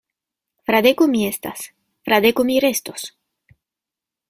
[0.69, 1.67] Fradeko mi estas;
[2.09, 3.07] Fradeko mi restos.